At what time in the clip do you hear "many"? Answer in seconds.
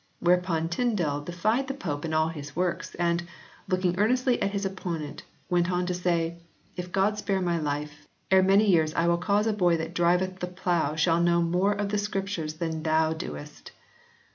8.41-8.67